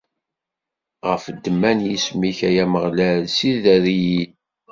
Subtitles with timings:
[1.09, 4.23] Ɣef ddemma n yisem-ik, ay Ameɣlal, ssider-iyi.